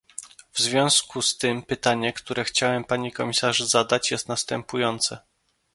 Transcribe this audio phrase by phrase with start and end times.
[0.53, 5.17] W związku z tym pytanie, które chciałem pani komisarz zadać jest następujące